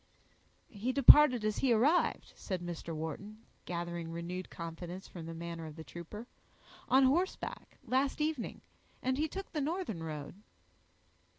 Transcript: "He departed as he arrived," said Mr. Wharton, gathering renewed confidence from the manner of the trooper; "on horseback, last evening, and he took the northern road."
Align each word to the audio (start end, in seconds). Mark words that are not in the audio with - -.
"He 0.71 0.91
departed 0.91 1.45
as 1.45 1.59
he 1.59 1.71
arrived," 1.71 2.33
said 2.35 2.63
Mr. 2.63 2.95
Wharton, 2.95 3.43
gathering 3.65 4.09
renewed 4.11 4.49
confidence 4.49 5.07
from 5.07 5.27
the 5.27 5.33
manner 5.35 5.67
of 5.67 5.75
the 5.75 5.83
trooper; 5.83 6.25
"on 6.89 7.03
horseback, 7.03 7.77
last 7.83 8.19
evening, 8.19 8.61
and 9.03 9.19
he 9.19 9.27
took 9.27 9.51
the 9.51 9.61
northern 9.61 10.01
road." 10.01 10.33